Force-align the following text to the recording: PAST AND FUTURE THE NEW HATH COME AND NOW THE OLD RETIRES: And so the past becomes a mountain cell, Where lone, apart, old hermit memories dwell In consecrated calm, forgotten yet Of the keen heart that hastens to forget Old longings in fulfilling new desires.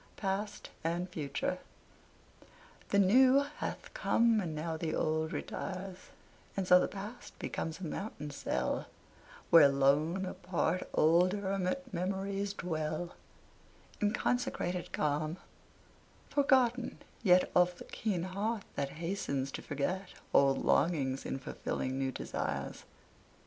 PAST 0.17 0.71
AND 0.83 1.07
FUTURE 1.11 1.59
THE 2.89 2.97
NEW 2.97 3.41
HATH 3.57 3.93
COME 3.93 4.39
AND 4.41 4.55
NOW 4.55 4.75
THE 4.75 4.95
OLD 4.95 5.31
RETIRES: 5.31 6.09
And 6.57 6.67
so 6.67 6.79
the 6.79 6.87
past 6.87 7.37
becomes 7.37 7.79
a 7.79 7.83
mountain 7.85 8.31
cell, 8.31 8.87
Where 9.51 9.67
lone, 9.67 10.25
apart, 10.25 10.89
old 10.95 11.33
hermit 11.33 11.83
memories 11.93 12.53
dwell 12.53 13.13
In 13.99 14.11
consecrated 14.11 14.91
calm, 14.91 15.37
forgotten 16.31 16.97
yet 17.21 17.51
Of 17.55 17.77
the 17.77 17.83
keen 17.85 18.23
heart 18.23 18.63
that 18.75 18.89
hastens 18.97 19.51
to 19.51 19.61
forget 19.61 20.09
Old 20.33 20.65
longings 20.65 21.27
in 21.27 21.37
fulfilling 21.37 21.99
new 21.99 22.11
desires. 22.11 22.85